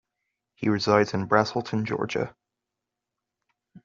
He 0.55 0.67
resides 0.67 1.13
in 1.13 1.27
Braselton, 1.27 1.83
Georgia. 1.85 2.35